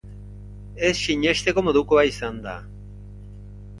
[0.87, 2.59] Ez sinesteko modukoa izan da.